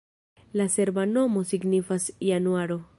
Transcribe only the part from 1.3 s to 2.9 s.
signifas januaro.